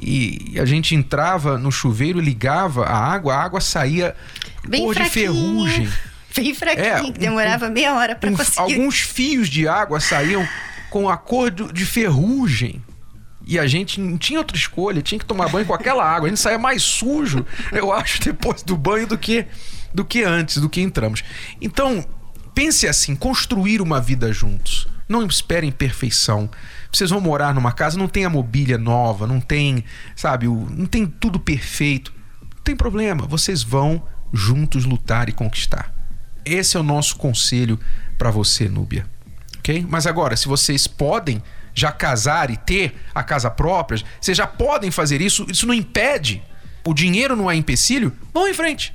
E 0.00 0.54
a 0.58 0.64
gente 0.64 0.94
entrava 0.94 1.58
no 1.58 1.72
chuveiro, 1.72 2.20
ligava 2.20 2.84
a 2.84 2.96
água, 2.96 3.34
a 3.34 3.42
água 3.42 3.60
saía 3.60 4.14
bem 4.66 4.84
cor 4.84 4.94
de 4.94 5.04
ferrugem. 5.10 5.88
Bem 6.34 6.54
fraquinho, 6.54 6.86
é, 6.86 7.02
que 7.02 7.12
demorava 7.12 7.66
um, 7.66 7.70
meia 7.70 7.94
hora 7.94 8.14
para 8.14 8.30
um, 8.30 8.36
conseguir. 8.36 8.60
Alguns 8.60 9.00
fios 9.00 9.48
de 9.48 9.66
água 9.66 10.00
saíam 10.00 10.46
com 10.90 11.08
a 11.08 11.16
cor 11.16 11.50
de 11.50 11.84
ferrugem. 11.84 12.82
E 13.46 13.58
a 13.58 13.66
gente 13.66 14.00
não 14.00 14.16
tinha 14.16 14.38
outra 14.38 14.56
escolha, 14.56 15.02
tinha 15.02 15.18
que 15.18 15.24
tomar 15.24 15.48
banho 15.48 15.66
com 15.66 15.74
aquela 15.74 16.04
água. 16.04 16.26
A 16.26 16.28
gente 16.28 16.40
saía 16.40 16.58
mais 16.58 16.82
sujo, 16.82 17.44
eu 17.72 17.92
acho, 17.92 18.20
depois 18.22 18.62
do 18.62 18.76
banho 18.76 19.06
do 19.06 19.18
que, 19.18 19.46
do 19.92 20.04
que 20.04 20.22
antes, 20.22 20.58
do 20.58 20.68
que 20.68 20.80
entramos. 20.80 21.24
Então, 21.60 22.04
pense 22.54 22.86
assim: 22.86 23.16
construir 23.16 23.80
uma 23.80 24.00
vida 24.00 24.32
juntos. 24.32 24.86
Não 25.08 25.26
esperem 25.26 25.72
perfeição. 25.72 26.48
Vocês 26.92 27.10
vão 27.10 27.20
morar 27.20 27.52
numa 27.52 27.72
casa, 27.72 27.98
não 27.98 28.06
tem 28.06 28.24
a 28.24 28.30
mobília 28.30 28.78
nova, 28.78 29.26
não 29.26 29.40
tem, 29.40 29.84
sabe, 30.14 30.46
não 30.46 30.86
tem 30.86 31.06
tudo 31.06 31.40
perfeito. 31.40 32.12
Não 32.42 32.62
tem 32.62 32.76
problema, 32.76 33.26
vocês 33.26 33.62
vão 33.62 34.02
juntos 34.32 34.84
lutar 34.84 35.28
e 35.28 35.32
conquistar. 35.32 35.99
Esse 36.44 36.76
é 36.76 36.80
o 36.80 36.82
nosso 36.82 37.16
conselho 37.16 37.78
para 38.18 38.30
você, 38.30 38.68
Núbia. 38.68 39.06
Ok? 39.58 39.86
Mas 39.88 40.06
agora, 40.06 40.36
se 40.36 40.48
vocês 40.48 40.86
podem 40.86 41.42
já 41.74 41.92
casar 41.92 42.50
e 42.50 42.56
ter 42.56 42.94
a 43.14 43.22
casa 43.22 43.50
própria, 43.50 44.02
vocês 44.20 44.36
já 44.36 44.46
podem 44.46 44.90
fazer 44.90 45.20
isso, 45.20 45.46
isso 45.48 45.66
não 45.66 45.74
impede. 45.74 46.42
O 46.84 46.94
dinheiro 46.94 47.36
não 47.36 47.50
é 47.50 47.54
empecilho, 47.54 48.12
vão 48.32 48.48
em 48.48 48.54
frente. 48.54 48.94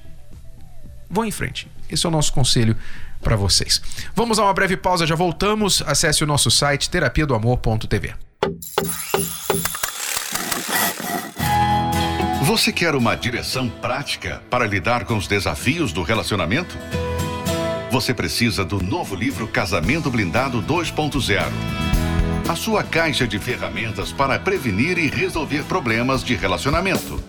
Vão 1.10 1.26
em 1.26 1.32
frente. 1.32 1.68
Esse 1.90 2.06
é 2.06 2.10
o 2.10 2.12
nosso 2.12 2.34
conselho 2.34 2.76
para 3.22 3.36
vocês. 3.36 3.82
Vamos 4.16 4.40
a 4.40 4.44
uma 4.44 4.54
breve 4.54 4.76
pausa, 4.76 5.06
já 5.06 5.16
voltamos. 5.16 5.84
Acesse 5.86 6.24
o 6.24 6.28
nosso 6.28 6.52
site 6.52 6.90
terapia 6.90 7.26
do 7.26 7.36
amor.tv. 7.36 8.14
Você 12.44 12.72
quer 12.72 12.94
uma 12.96 13.16
direção 13.16 13.68
prática 13.68 14.42
para 14.50 14.68
lidar 14.68 15.06
com 15.06 15.18
os 15.18 15.28
desafios 15.28 15.92
do 15.92 16.04
relacionamento? 16.04 16.78
Você 17.96 18.14
precisa 18.14 18.66
do 18.66 18.84
novo 18.84 19.16
livro 19.16 19.48
Casamento 19.48 20.12
Blindado 20.12 20.62
2.0. 20.62 21.46
A 22.46 22.54
sua 22.54 22.84
caixa 22.84 23.26
de 23.26 23.40
ferramentas 23.40 24.12
para 24.12 24.38
prevenir 24.38 24.98
e 24.98 25.08
resolver 25.08 25.64
problemas 25.64 26.22
de 26.22 26.36
relacionamento. 26.36 27.24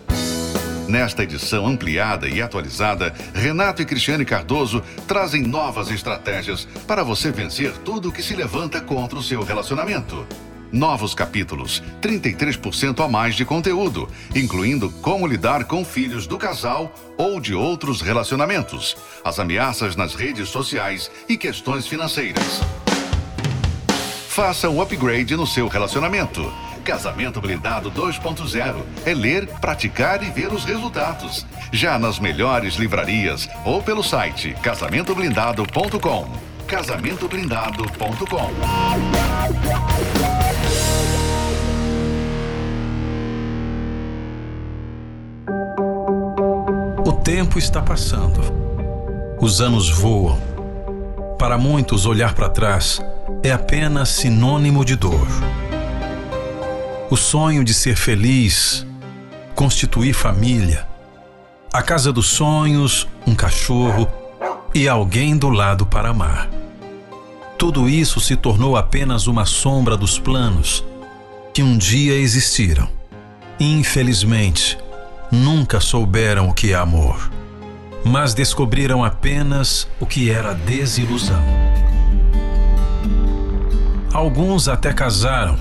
Nesta 0.88 1.22
edição 1.22 1.68
ampliada 1.68 2.28
e 2.28 2.42
atualizada, 2.42 3.14
Renato 3.32 3.80
e 3.80 3.84
Cristiane 3.84 4.24
Cardoso 4.24 4.82
trazem 5.06 5.42
novas 5.42 5.88
estratégias 5.88 6.66
para 6.84 7.04
você 7.04 7.30
vencer 7.30 7.70
tudo 7.84 8.10
que 8.10 8.20
se 8.20 8.34
levanta 8.34 8.80
contra 8.80 9.16
o 9.16 9.22
seu 9.22 9.44
relacionamento. 9.44 10.26
Novos 10.72 11.14
capítulos, 11.14 11.82
33% 12.02 13.04
a 13.04 13.08
mais 13.08 13.34
de 13.34 13.44
conteúdo, 13.44 14.08
incluindo 14.34 14.90
como 15.02 15.26
lidar 15.26 15.64
com 15.64 15.84
filhos 15.84 16.26
do 16.26 16.36
casal 16.36 16.92
ou 17.16 17.40
de 17.40 17.54
outros 17.54 18.00
relacionamentos, 18.00 18.96
as 19.24 19.38
ameaças 19.38 19.96
nas 19.96 20.14
redes 20.14 20.48
sociais 20.48 21.10
e 21.28 21.36
questões 21.36 21.86
financeiras. 21.86 22.60
Faça 24.28 24.68
um 24.68 24.82
upgrade 24.82 25.34
no 25.34 25.46
seu 25.46 25.66
relacionamento. 25.66 26.52
Casamento 26.84 27.40
Blindado 27.40 27.90
2.0 27.90 28.84
é 29.04 29.14
ler, 29.14 29.46
praticar 29.60 30.22
e 30.22 30.30
ver 30.30 30.52
os 30.52 30.64
resultados. 30.64 31.46
Já 31.72 31.98
nas 31.98 32.18
melhores 32.18 32.74
livrarias 32.74 33.48
ou 33.64 33.82
pelo 33.82 34.04
site 34.04 34.54
casamentoblindado.com. 34.62 36.55
Casamentoblindado.com. 36.66 38.50
O 47.08 47.12
tempo 47.12 47.56
está 47.56 47.80
passando. 47.80 48.40
Os 49.40 49.60
anos 49.60 49.90
voam. 49.90 50.40
Para 51.38 51.56
muitos, 51.56 52.04
olhar 52.04 52.34
para 52.34 52.48
trás 52.48 53.00
é 53.44 53.52
apenas 53.52 54.08
sinônimo 54.08 54.84
de 54.84 54.96
dor. 54.96 55.28
O 57.08 57.16
sonho 57.16 57.62
de 57.62 57.72
ser 57.72 57.94
feliz, 57.94 58.84
constituir 59.54 60.14
família, 60.14 60.84
a 61.72 61.80
casa 61.80 62.12
dos 62.12 62.26
sonhos, 62.26 63.06
um 63.24 63.36
cachorro 63.36 64.08
e 64.74 64.88
alguém 64.88 65.36
do 65.36 65.48
lado 65.48 65.86
para 65.86 66.08
amar. 66.08 66.55
Tudo 67.58 67.88
isso 67.88 68.20
se 68.20 68.36
tornou 68.36 68.76
apenas 68.76 69.26
uma 69.26 69.46
sombra 69.46 69.96
dos 69.96 70.18
planos 70.18 70.84
que 71.54 71.62
um 71.62 71.78
dia 71.78 72.14
existiram. 72.14 72.88
Infelizmente, 73.58 74.76
nunca 75.32 75.80
souberam 75.80 76.48
o 76.48 76.54
que 76.54 76.72
é 76.72 76.74
amor, 76.74 77.30
mas 78.04 78.34
descobriram 78.34 79.02
apenas 79.02 79.88
o 79.98 80.04
que 80.04 80.30
era 80.30 80.52
desilusão. 80.52 81.42
Alguns 84.12 84.68
até 84.68 84.92
casaram, 84.92 85.58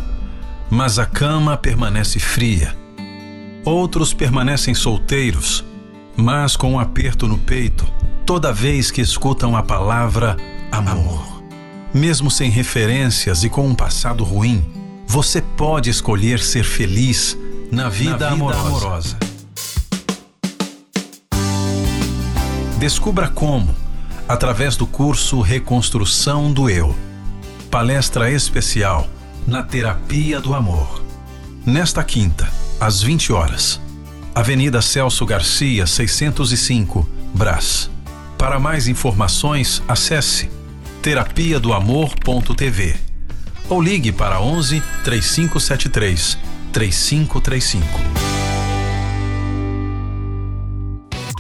mas 0.70 1.00
a 1.00 1.06
cama 1.06 1.56
permanece 1.56 2.20
fria. 2.20 2.76
Outros 3.64 4.14
permanecem 4.14 4.76
solteiros, 4.76 5.64
mas 6.16 6.56
com 6.56 6.74
um 6.74 6.80
aperto 6.80 7.28
no 7.28 7.38
peito 7.38 7.86
toda 8.26 8.52
vez 8.52 8.90
que 8.90 9.02
escutam 9.02 9.56
a 9.56 9.62
palavra 9.62 10.36
amor. 10.72 11.35
Mesmo 11.94 12.30
sem 12.30 12.50
referências 12.50 13.44
e 13.44 13.50
com 13.50 13.68
um 13.68 13.76
passado 13.76 14.24
ruim, 14.24 14.64
você 15.08 15.42
pode 15.42 15.90
escolher 15.90 16.40
ser 16.40 16.64
feliz 16.64 17.38
na 17.72 17.90
vida, 17.90 18.12
na 18.12 18.18
vida 18.18 18.28
amorosa. 18.30 18.68
amorosa. 18.68 19.18
Descubra 22.78 23.28
como, 23.28 23.74
através 24.28 24.76
do 24.76 24.86
curso 24.86 25.42
Reconstrução 25.42 26.52
do 26.52 26.70
Eu. 26.70 26.96
Palestra 27.72 28.32
especial 28.32 29.08
na 29.48 29.64
Terapia 29.64 30.40
do 30.40 30.54
Amor. 30.54 31.04
Nesta 31.66 32.04
quinta, 32.04 32.48
às 32.80 33.02
20 33.02 33.32
horas. 33.32 33.82
Avenida 34.34 34.82
Celso 34.82 35.26
Garcia, 35.26 35.88
605, 35.88 37.08
Brás. 37.34 37.90
Para 38.38 38.60
mais 38.60 38.88
informações, 38.88 39.82
acesse 39.88 40.50
terapia 41.06 41.60
do 41.60 41.72
amor.tv 41.72 42.96
ou 43.70 43.80
ligue 43.80 44.12
para 44.12 44.42
11 44.42 44.82
3573 45.04 46.36
3535. 46.74 47.88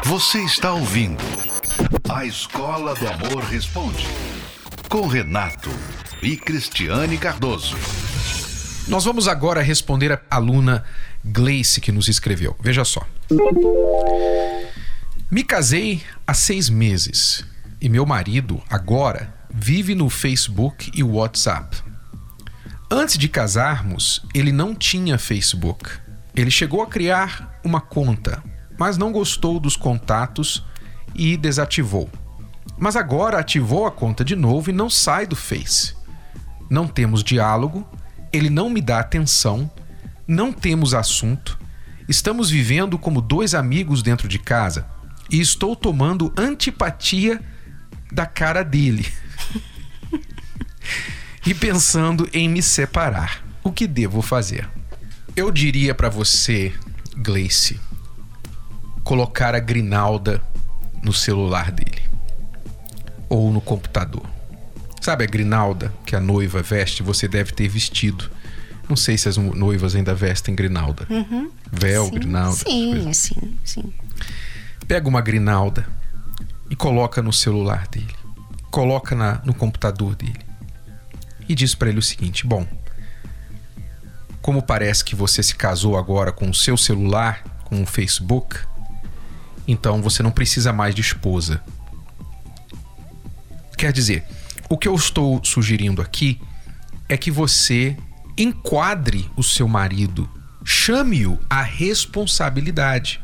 Você 0.03 0.37
está 0.43 0.71
ouvindo 0.71 1.23
A 2.07 2.23
Escola 2.23 2.93
do 2.93 3.07
Amor 3.07 3.43
Responde 3.45 4.05
com 4.87 5.07
Renato 5.07 5.71
e 6.21 6.37
Cristiane 6.37 7.17
Cardoso. 7.17 7.75
Nós 8.87 9.03
vamos 9.03 9.27
agora 9.27 9.63
responder 9.63 10.11
a 10.11 10.21
aluna 10.29 10.83
Gleice 11.23 11.81
que 11.81 11.91
nos 11.91 12.07
escreveu. 12.07 12.55
Veja 12.59 12.85
só. 12.85 13.01
Me 15.31 15.43
casei 15.43 16.03
há 16.27 16.35
seis 16.35 16.69
meses 16.69 17.43
e 17.81 17.89
meu 17.89 18.05
marido, 18.05 18.61
agora, 18.69 19.34
vive 19.57 19.95
no 19.95 20.09
Facebook 20.09 20.91
e 20.93 21.01
WhatsApp. 21.01 21.81
Antes 22.91 23.17
de 23.17 23.29
casarmos, 23.29 24.21
ele 24.33 24.51
não 24.51 24.75
tinha 24.75 25.17
Facebook. 25.17 25.89
Ele 26.35 26.51
chegou 26.51 26.83
a 26.83 26.87
criar 26.87 27.59
uma 27.63 27.79
conta, 27.79 28.43
mas 28.77 28.97
não 28.97 29.13
gostou 29.13 29.57
dos 29.57 29.77
contatos 29.77 30.65
e 31.15 31.37
desativou. 31.37 32.09
Mas 32.77 32.97
agora 32.97 33.39
ativou 33.39 33.85
a 33.85 33.91
conta 33.91 34.25
de 34.25 34.35
novo 34.35 34.69
e 34.69 34.73
não 34.73 34.89
sai 34.89 35.25
do 35.25 35.37
Face. 35.37 35.95
Não 36.69 36.85
temos 36.85 37.23
diálogo, 37.23 37.87
ele 38.33 38.49
não 38.49 38.69
me 38.69 38.81
dá 38.81 38.99
atenção, 38.99 39.71
não 40.27 40.51
temos 40.51 40.93
assunto, 40.93 41.57
estamos 42.09 42.49
vivendo 42.49 42.99
como 42.99 43.21
dois 43.21 43.55
amigos 43.55 44.03
dentro 44.03 44.27
de 44.27 44.37
casa 44.37 44.85
e 45.31 45.39
estou 45.39 45.75
tomando 45.75 46.33
antipatia 46.37 47.41
da 48.11 48.25
cara 48.25 48.61
dele. 48.61 49.05
E 51.45 51.53
pensando 51.53 52.27
em 52.33 52.49
me 52.49 52.61
separar. 52.61 53.43
O 53.63 53.71
que 53.71 53.87
devo 53.87 54.21
fazer? 54.21 54.67
Eu 55.35 55.51
diria 55.51 55.93
para 55.93 56.09
você, 56.09 56.73
Gleice, 57.15 57.79
colocar 59.03 59.53
a 59.53 59.59
grinalda 59.59 60.41
no 61.03 61.13
celular 61.13 61.71
dele 61.71 62.01
ou 63.29 63.51
no 63.51 63.61
computador. 63.61 64.25
Sabe 65.01 65.23
a 65.23 65.27
grinalda 65.27 65.93
que 66.05 66.15
a 66.15 66.19
noiva 66.19 66.61
veste? 66.63 67.03
Você 67.03 67.27
deve 67.27 67.51
ter 67.51 67.67
vestido. 67.67 68.31
Não 68.89 68.95
sei 68.95 69.17
se 69.17 69.27
as 69.27 69.37
noivas 69.37 69.95
ainda 69.95 70.15
vestem 70.15 70.55
grinalda. 70.55 71.05
Uhum. 71.09 71.51
Véu, 71.71 72.05
sim, 72.05 72.11
grinalda. 72.11 72.55
Sim, 72.57 73.13
sim, 73.13 73.59
sim. 73.63 73.93
Pega 74.87 75.07
uma 75.07 75.21
grinalda 75.21 75.87
e 76.69 76.75
coloca 76.75 77.21
no 77.21 77.33
celular 77.33 77.87
dele. 77.87 78.15
Coloca 78.71 79.15
na, 79.15 79.41
no 79.43 79.53
computador 79.53 80.15
dele. 80.15 80.44
E 81.47 81.55
diz 81.55 81.75
para 81.75 81.89
ele 81.89 81.99
o 81.99 82.03
seguinte: 82.03 82.45
Bom, 82.45 82.67
como 84.41 84.61
parece 84.61 85.03
que 85.03 85.15
você 85.15 85.41
se 85.41 85.55
casou 85.55 85.97
agora 85.97 86.31
com 86.31 86.49
o 86.49 86.53
seu 86.53 86.77
celular, 86.77 87.43
com 87.65 87.81
o 87.81 87.85
Facebook, 87.85 88.57
então 89.67 90.01
você 90.01 90.21
não 90.21 90.31
precisa 90.31 90.71
mais 90.71 90.93
de 90.93 91.01
esposa. 91.01 91.61
Quer 93.77 93.91
dizer, 93.91 94.23
o 94.69 94.77
que 94.77 94.87
eu 94.87 94.95
estou 94.95 95.43
sugerindo 95.43 96.01
aqui 96.01 96.39
é 97.09 97.17
que 97.17 97.29
você 97.29 97.97
enquadre 98.37 99.29
o 99.35 99.43
seu 99.43 99.67
marido, 99.67 100.29
chame-o 100.63 101.39
à 101.49 101.61
responsabilidade. 101.61 103.21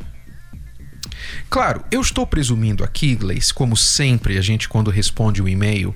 Claro, 1.50 1.84
eu 1.92 2.02
estou 2.02 2.26
presumindo 2.26 2.84
aqui, 2.84 3.16
Gleice, 3.16 3.54
como 3.54 3.76
sempre 3.76 4.38
a 4.38 4.42
gente 4.42 4.68
quando 4.70 4.90
responde 4.90 5.42
um 5.42 5.48
e-mail, 5.48 5.96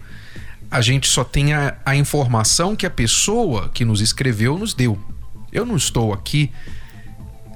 a 0.75 0.81
gente 0.81 1.07
só 1.07 1.23
tem 1.23 1.53
a, 1.53 1.77
a 1.85 1.95
informação 1.95 2.75
que 2.75 2.85
a 2.85 2.89
pessoa 2.89 3.69
que 3.69 3.85
nos 3.85 4.01
escreveu 4.01 4.57
nos 4.57 4.73
deu. 4.73 4.99
Eu 5.49 5.65
não 5.65 5.77
estou 5.77 6.11
aqui 6.11 6.51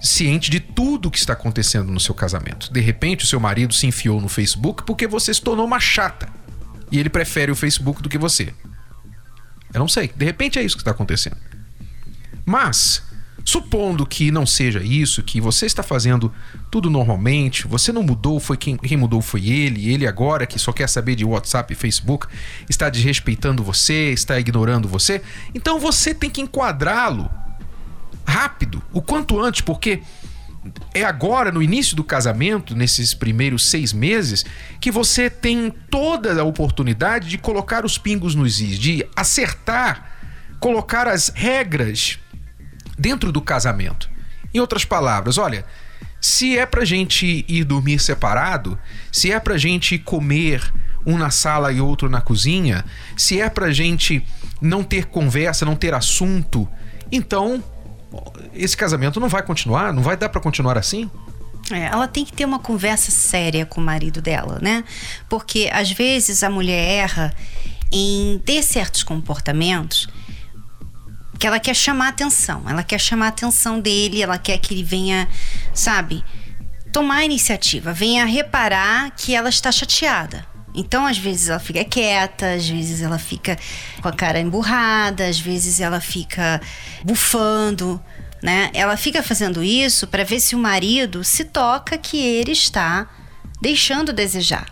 ciente 0.01 0.49
de 0.49 0.61
tudo 0.61 1.07
o 1.07 1.11
que 1.11 1.17
está 1.17 1.33
acontecendo 1.33 1.91
no 1.91 1.99
seu 1.99 2.15
casamento. 2.15 2.71
De 2.71 2.79
repente, 2.79 3.25
o 3.25 3.27
seu 3.27 3.37
marido 3.37 3.73
se 3.73 3.85
enfiou 3.85 4.21
no 4.21 4.29
Facebook 4.29 4.83
porque 4.83 5.05
você 5.05 5.33
se 5.33 5.41
tornou 5.41 5.65
uma 5.65 5.81
chata. 5.81 6.29
E 6.89 6.97
ele 6.97 7.09
prefere 7.09 7.51
o 7.51 7.57
Facebook 7.57 8.01
do 8.01 8.07
que 8.07 8.17
você. 8.17 8.53
Eu 9.73 9.81
não 9.81 9.87
sei. 9.89 10.09
De 10.15 10.23
repente 10.23 10.57
é 10.57 10.63
isso 10.63 10.77
que 10.77 10.81
está 10.81 10.91
acontecendo. 10.91 11.35
Mas 12.45 13.03
Supondo 13.43 14.05
que 14.05 14.31
não 14.31 14.45
seja 14.45 14.81
isso, 14.83 15.23
que 15.23 15.39
você 15.41 15.65
está 15.65 15.81
fazendo 15.81 16.31
tudo 16.69 16.89
normalmente, 16.89 17.67
você 17.67 17.91
não 17.91 18.03
mudou, 18.03 18.39
foi 18.39 18.57
quem, 18.57 18.77
quem 18.77 18.97
mudou 18.97 19.21
foi 19.21 19.49
ele, 19.49 19.91
ele 19.91 20.05
agora 20.05 20.45
que 20.45 20.59
só 20.59 20.71
quer 20.71 20.87
saber 20.87 21.15
de 21.15 21.25
WhatsApp 21.25 21.73
e 21.73 21.75
Facebook, 21.75 22.27
está 22.69 22.89
desrespeitando 22.89 23.63
você, 23.63 24.11
está 24.11 24.39
ignorando 24.39 24.87
você, 24.87 25.21
então 25.53 25.79
você 25.79 26.13
tem 26.13 26.29
que 26.29 26.41
enquadrá-lo 26.41 27.29
rápido, 28.25 28.81
o 28.93 29.01
quanto 29.01 29.39
antes, 29.39 29.61
porque 29.61 30.01
é 30.93 31.03
agora, 31.03 31.51
no 31.51 31.63
início 31.63 31.95
do 31.95 32.03
casamento, 32.03 32.75
nesses 32.75 33.13
primeiros 33.13 33.65
seis 33.65 33.93
meses, 33.93 34.45
que 34.79 34.91
você 34.91 35.29
tem 35.29 35.73
toda 35.89 36.39
a 36.39 36.43
oportunidade 36.43 37.29
de 37.29 37.37
colocar 37.37 37.85
os 37.85 37.97
pingos 37.97 38.35
nos 38.35 38.59
is, 38.59 38.77
de 38.77 39.07
acertar, 39.15 40.11
colocar 40.59 41.07
as 41.07 41.29
regras 41.29 42.19
dentro 42.99 43.31
do 43.31 43.41
casamento. 43.41 44.09
Em 44.53 44.59
outras 44.59 44.83
palavras, 44.83 45.37
olha, 45.37 45.65
se 46.19 46.57
é 46.57 46.65
pra 46.65 46.83
gente 46.83 47.45
ir 47.47 47.63
dormir 47.63 47.99
separado, 47.99 48.77
se 49.11 49.31
é 49.31 49.39
pra 49.39 49.57
gente 49.57 49.97
comer 49.97 50.61
um 51.05 51.17
na 51.17 51.29
sala 51.29 51.71
e 51.71 51.79
outro 51.79 52.09
na 52.09 52.19
cozinha, 52.19 52.83
se 53.15 53.39
é 53.39 53.49
pra 53.49 53.71
gente 53.71 54.23
não 54.61 54.83
ter 54.83 55.05
conversa, 55.05 55.65
não 55.65 55.75
ter 55.75 55.93
assunto, 55.93 56.67
então 57.09 57.63
esse 58.53 58.75
casamento 58.75 59.19
não 59.19 59.29
vai 59.29 59.41
continuar, 59.41 59.93
não 59.93 60.03
vai 60.03 60.17
dar 60.17 60.27
para 60.27 60.41
continuar 60.41 60.77
assim? 60.77 61.09
É, 61.71 61.85
ela 61.85 62.07
tem 62.07 62.25
que 62.25 62.33
ter 62.33 62.45
uma 62.45 62.59
conversa 62.59 63.11
séria 63.11 63.65
com 63.65 63.79
o 63.79 63.83
marido 63.83 64.21
dela, 64.21 64.59
né? 64.59 64.83
Porque 65.29 65.69
às 65.71 65.91
vezes 65.91 66.43
a 66.43 66.49
mulher 66.49 67.03
erra 67.03 67.33
em 67.91 68.41
ter 68.43 68.61
certos 68.63 69.03
comportamentos 69.03 70.09
que 71.39 71.47
ela 71.47 71.59
quer 71.59 71.73
chamar 71.73 72.09
atenção, 72.09 72.63
ela 72.67 72.83
quer 72.83 72.99
chamar 72.99 73.27
a 73.27 73.29
atenção 73.29 73.79
dele, 73.79 74.21
ela 74.21 74.37
quer 74.37 74.57
que 74.57 74.73
ele 74.73 74.83
venha, 74.83 75.27
sabe, 75.73 76.23
tomar 76.91 77.17
a 77.17 77.25
iniciativa, 77.25 77.93
venha 77.93 78.25
reparar 78.25 79.11
que 79.11 79.33
ela 79.33 79.47
está 79.47 79.71
chateada. 79.71 80.45
Então, 80.75 81.05
às 81.05 81.17
vezes 81.17 81.49
ela 81.49 81.59
fica 81.59 81.83
quieta, 81.85 82.53
às 82.53 82.67
vezes 82.67 83.01
ela 83.01 83.17
fica 83.17 83.57
com 84.01 84.07
a 84.07 84.11
cara 84.11 84.39
emburrada, 84.39 85.27
às 85.27 85.39
vezes 85.39 85.79
ela 85.79 86.01
fica 86.01 86.61
bufando, 87.03 87.99
né? 88.43 88.69
Ela 88.73 88.97
fica 88.97 89.23
fazendo 89.23 89.63
isso 89.63 90.07
para 90.07 90.23
ver 90.23 90.39
se 90.39 90.55
o 90.55 90.59
marido 90.59 91.23
se 91.23 91.45
toca 91.45 91.97
que 91.97 92.17
ele 92.17 92.51
está 92.51 93.09
deixando 93.61 94.13
desejar. 94.13 94.71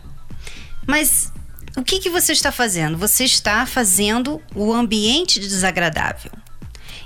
Mas 0.85 1.31
o 1.75 1.83
que, 1.83 1.99
que 1.99 2.09
você 2.09 2.31
está 2.31 2.51
fazendo? 2.51 2.97
Você 2.97 3.23
está 3.23 3.65
fazendo 3.65 4.41
o 4.53 4.73
ambiente 4.73 5.39
desagradável. 5.39 6.31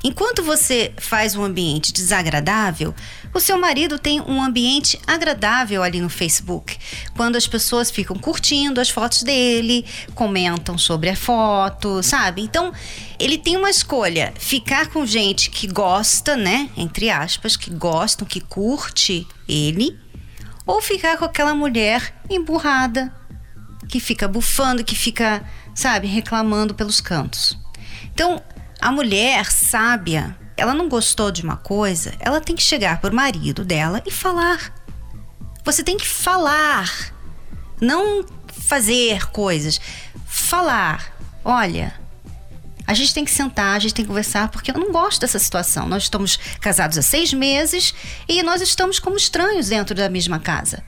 Enquanto 0.04 0.42
você 0.42 0.94
faz 0.98 1.36
um 1.36 1.44
ambiente 1.44 1.94
desagradável, 1.94 2.94
o 3.34 3.40
seu 3.40 3.60
marido 3.60 4.00
tem 4.00 4.20
um 4.20 4.42
ambiente 4.42 5.00
agradável 5.06 5.84
ali 5.84 6.02
no 6.02 6.10
Facebook. 6.10 6.78
Quando 7.16 7.36
as 7.36 7.48
pessoas 7.48 7.92
ficam 7.92 8.18
curtindo 8.18 8.82
as 8.82 8.90
fotos 8.90 9.22
dele, 9.22 9.86
comentam 10.16 10.76
sobre 10.78 11.10
a 11.10 11.16
foto, 11.16 12.02
sabe? 12.02 12.42
Então, 12.42 12.74
ele 13.20 13.38
tem 13.38 13.56
uma 13.56 13.70
escolha: 13.70 14.34
ficar 14.40 14.88
com 14.88 15.06
gente 15.06 15.52
que 15.52 15.68
gosta, 15.68 16.36
né? 16.36 16.70
Entre 16.76 17.12
aspas, 17.12 17.56
que 17.56 17.70
gostam, 17.70 18.28
que 18.28 18.42
curte 18.42 19.28
ele, 19.48 20.00
ou 20.66 20.82
ficar 20.82 21.16
com 21.18 21.26
aquela 21.26 21.54
mulher 21.54 22.16
emburrada, 22.28 23.14
que 23.88 24.00
fica 24.00 24.28
bufando, 24.28 24.84
que 24.84 24.96
fica, 24.96 25.44
sabe, 25.76 26.08
reclamando 26.08 26.74
pelos 26.74 27.00
cantos. 27.00 27.58
Então, 28.14 28.42
A 28.82 28.92
mulher 28.92 29.46
sábia, 29.52 30.36
ela 30.58 30.74
não 30.74 30.90
gostou 30.90 31.32
de 31.32 31.44
uma 31.44 31.56
coisa, 31.56 32.16
ela 32.20 32.42
tem 32.42 32.56
que 32.56 32.64
chegar 32.64 33.00
pro 33.00 33.14
marido 33.14 33.64
dela 33.64 34.02
e 34.08 34.12
falar. 34.12 34.74
Você 35.64 35.84
tem 35.84 35.98
que 35.98 36.08
falar, 36.08 37.14
não 37.80 38.26
fazer 38.52 39.28
coisas. 39.28 39.80
Falar. 40.26 41.14
Olha, 41.46 41.94
a 42.88 42.96
gente 42.96 43.14
tem 43.14 43.24
que 43.24 43.30
sentar, 43.30 43.76
a 43.76 43.80
gente 43.80 43.94
tem 43.94 44.04
que 44.04 44.10
conversar, 44.10 44.50
porque 44.50 44.72
eu 44.72 44.80
não 44.80 44.92
gosto 44.92 45.22
dessa 45.22 45.38
situação. 45.38 45.88
Nós 45.88 46.04
estamos 46.04 46.38
casados 46.60 46.98
há 46.98 47.04
seis 47.04 47.32
meses 47.32 47.94
e 48.28 48.42
nós 48.42 48.62
estamos 48.62 48.98
como 48.98 49.16
estranhos 49.16 49.70
dentro 49.70 49.94
da 49.94 50.10
mesma 50.10 50.40
casa. 50.40 50.84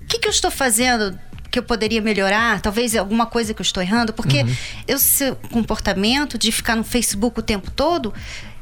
O 0.00 0.06
que, 0.06 0.18
que 0.18 0.26
eu 0.26 0.32
estou 0.32 0.50
fazendo 0.50 1.18
que 1.56 1.60
eu 1.60 1.62
poderia 1.62 2.02
melhorar, 2.02 2.60
talvez 2.60 2.94
alguma 2.94 3.24
coisa 3.24 3.54
que 3.54 3.62
eu 3.62 3.64
estou 3.64 3.82
errando, 3.82 4.12
porque 4.12 4.42
uhum. 4.42 4.56
esse 4.86 5.32
comportamento 5.50 6.36
de 6.36 6.52
ficar 6.52 6.76
no 6.76 6.84
Facebook 6.84 7.40
o 7.40 7.42
tempo 7.42 7.70
todo 7.70 8.12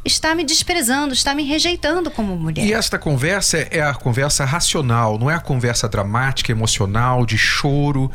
está 0.05 0.33
me 0.33 0.45
desprezando, 0.45 1.13
está 1.13 1.35
me 1.35 1.43
rejeitando 1.43 2.09
como 2.09 2.37
mulher. 2.37 2.65
E 2.65 2.73
esta 2.73 2.97
conversa 2.97 3.67
é 3.69 3.83
a 3.83 3.95
conversa 3.95 4.45
racional, 4.45 5.19
não 5.19 5.29
é 5.29 5.35
a 5.35 5.41
conversa 5.41 5.89
dramática, 5.89 6.53
emocional, 6.53 7.27
de 7.27 7.37
choro 7.37 8.13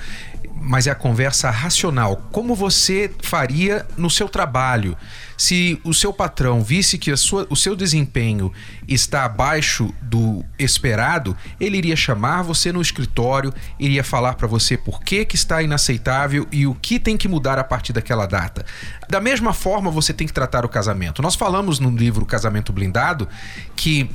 mas 0.61 0.87
é 0.87 0.91
a 0.91 0.95
conversa 0.95 1.49
racional. 1.49 2.17
Como 2.31 2.55
você 2.55 3.11
faria 3.21 3.85
no 3.97 4.09
seu 4.09 4.27
trabalho? 4.27 4.97
Se 5.37 5.79
o 5.83 5.93
seu 5.93 6.11
patrão 6.11 6.61
visse 6.61 6.97
que 6.97 7.15
sua, 7.15 7.47
o 7.49 7.55
seu 7.55 7.75
desempenho 7.75 8.51
está 8.87 9.23
abaixo 9.23 9.93
do 10.01 10.43
esperado, 10.57 11.35
ele 11.59 11.77
iria 11.77 11.95
chamar 11.95 12.41
você 12.41 12.71
no 12.71 12.81
escritório, 12.81 13.53
iria 13.79 14.03
falar 14.03 14.33
para 14.33 14.47
você 14.47 14.77
por 14.77 15.01
que, 15.01 15.23
que 15.23 15.35
está 15.35 15.61
inaceitável 15.61 16.45
e 16.51 16.67
o 16.67 16.75
que 16.75 16.99
tem 16.99 17.15
que 17.15 17.27
mudar 17.27 17.57
a 17.57 17.63
partir 17.63 17.93
daquela 17.93 18.25
data. 18.25 18.65
Da 19.09 19.21
mesma 19.21 19.53
forma, 19.53 19.89
você 19.89 20.13
tem 20.13 20.27
que 20.27 20.33
tratar 20.33 20.65
o 20.65 20.69
casamento. 20.69 21.21
Nós 21.21 21.35
falamos 21.35 21.79
no 21.79 21.89
livro 21.89 22.25
Casamento 22.25 22.73
Blindado 22.73 23.27
que 23.75 24.09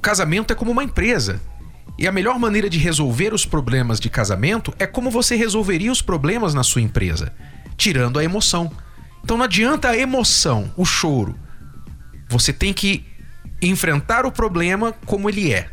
casamento 0.00 0.52
é 0.52 0.56
como 0.56 0.70
uma 0.70 0.84
empresa. 0.84 1.40
E 1.98 2.08
a 2.08 2.12
melhor 2.12 2.38
maneira 2.38 2.68
de 2.68 2.78
resolver 2.78 3.32
os 3.32 3.46
problemas 3.46 4.00
de 4.00 4.10
casamento 4.10 4.74
é 4.78 4.86
como 4.86 5.10
você 5.10 5.36
resolveria 5.36 5.92
os 5.92 6.02
problemas 6.02 6.52
na 6.52 6.62
sua 6.62 6.82
empresa, 6.82 7.32
tirando 7.76 8.18
a 8.18 8.24
emoção. 8.24 8.70
Então 9.22 9.36
não 9.36 9.44
adianta 9.44 9.88
a 9.88 9.96
emoção, 9.96 10.72
o 10.76 10.84
choro. 10.84 11.38
Você 12.28 12.52
tem 12.52 12.72
que 12.72 13.06
enfrentar 13.62 14.26
o 14.26 14.32
problema 14.32 14.92
como 15.06 15.28
ele 15.28 15.52
é. 15.52 15.70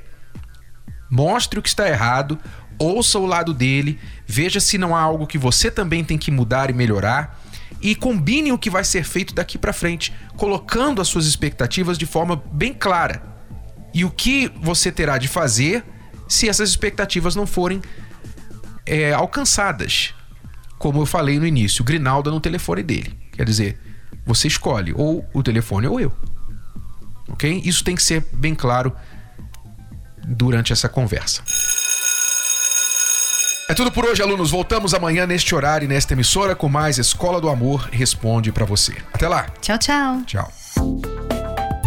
Mostre 1.09 1.59
o 1.59 1.61
que 1.61 1.69
está 1.69 1.89
errado, 1.89 2.39
ouça 2.77 3.19
o 3.19 3.25
lado 3.25 3.53
dele, 3.53 3.99
veja 4.25 4.59
se 4.59 4.77
não 4.77 4.95
há 4.95 5.01
algo 5.01 5.27
que 5.27 5.37
você 5.37 5.69
também 5.69 6.03
tem 6.03 6.17
que 6.17 6.31
mudar 6.31 6.69
e 6.69 6.73
melhorar 6.73 7.39
e 7.81 7.95
combine 7.95 8.51
o 8.51 8.57
que 8.57 8.69
vai 8.69 8.83
ser 8.83 9.03
feito 9.03 9.33
daqui 9.33 9.57
para 9.57 9.73
frente, 9.73 10.13
colocando 10.37 11.01
as 11.01 11.07
suas 11.07 11.25
expectativas 11.25 11.97
de 11.97 12.05
forma 12.05 12.41
bem 12.51 12.73
clara. 12.73 13.23
E 13.93 14.05
o 14.05 14.09
que 14.09 14.51
você 14.61 14.91
terá 14.91 15.17
de 15.17 15.27
fazer 15.27 15.83
se 16.31 16.47
essas 16.47 16.69
expectativas 16.69 17.35
não 17.35 17.45
forem 17.45 17.81
é, 18.85 19.11
alcançadas. 19.11 20.13
Como 20.77 21.01
eu 21.01 21.05
falei 21.05 21.37
no 21.37 21.45
início, 21.45 21.83
Grinalda 21.83 22.31
no 22.31 22.39
telefone 22.39 22.81
dele. 22.81 23.17
Quer 23.33 23.45
dizer, 23.45 23.79
você 24.25 24.47
escolhe 24.47 24.93
ou 24.95 25.27
o 25.33 25.43
telefone 25.43 25.87
ou 25.87 25.99
eu. 25.99 26.11
Ok? 27.27 27.61
Isso 27.65 27.83
tem 27.83 27.95
que 27.95 28.03
ser 28.03 28.25
bem 28.33 28.55
claro 28.55 28.95
durante 30.25 30.73
essa 30.73 30.87
conversa. 30.89 31.43
É 33.69 33.73
tudo 33.73 33.91
por 33.91 34.05
hoje, 34.05 34.21
alunos. 34.21 34.51
Voltamos 34.51 34.93
amanhã 34.93 35.25
neste 35.25 35.53
horário 35.53 35.85
e 35.85 35.87
nesta 35.87 36.13
emissora 36.13 36.55
com 36.55 36.67
mais 36.67 36.97
Escola 36.97 37.39
do 37.39 37.49
Amor 37.49 37.89
Responde 37.91 38.51
para 38.51 38.65
você. 38.65 38.95
Até 39.13 39.27
lá. 39.27 39.47
Tchau, 39.61 39.77
tchau. 39.77 40.21
Tchau. 40.25 41.10